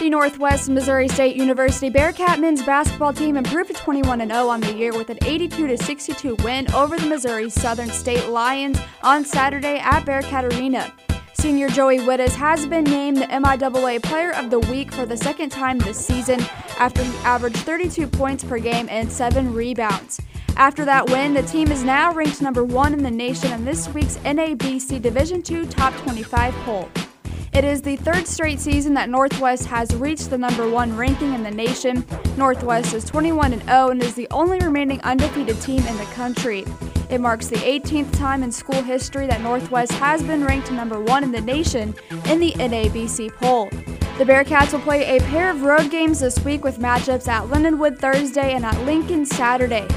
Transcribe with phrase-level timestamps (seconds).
[0.00, 4.72] The Northwest Missouri State University Bearcat men's basketball team improved to 21 0 on the
[4.72, 10.06] year with an 82 62 win over the Missouri Southern State Lions on Saturday at
[10.06, 10.90] Bearcat Arena.
[11.34, 15.50] Senior Joey Witthus has been named the MIAA Player of the Week for the second
[15.50, 16.40] time this season
[16.78, 20.18] after he averaged 32 points per game and 7 rebounds.
[20.56, 23.86] After that win, the team is now ranked number one in the nation in this
[23.90, 26.88] week's NABC Division II Top 25 poll.
[27.52, 31.42] It is the third straight season that Northwest has reached the number one ranking in
[31.42, 32.06] the nation.
[32.36, 36.64] Northwest is 21 0 and is the only remaining undefeated team in the country.
[37.10, 41.24] It marks the 18th time in school history that Northwest has been ranked number one
[41.24, 41.92] in the nation
[42.26, 43.68] in the NABC poll.
[44.18, 47.98] The Bearcats will play a pair of road games this week with matchups at Lindenwood
[47.98, 49.88] Thursday and at Lincoln Saturday.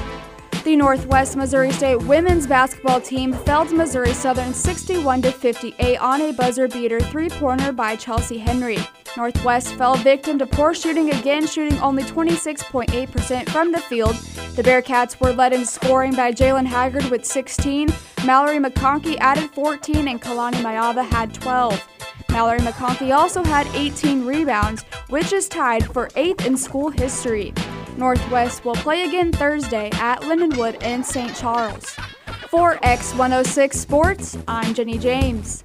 [0.64, 6.32] The Northwest Missouri State women's basketball team fell to Missouri Southern 61 58 on a
[6.32, 8.78] buzzer beater three-pointer by Chelsea Henry.
[9.14, 14.14] Northwest fell victim to poor shooting again, shooting only 26.8% from the field.
[14.56, 17.92] The Bearcats were led in scoring by Jalen Haggard with 16,
[18.24, 21.88] Mallory McConkey added 14, and Kalani Mayava had 12.
[22.30, 27.52] Mallory McConkey also had 18 rebounds, which is tied for eighth in school history.
[27.96, 31.34] Northwest will play again Thursday at Lindenwood in St.
[31.36, 31.96] Charles.
[32.48, 35.64] For X106 Sports, I'm Jenny James.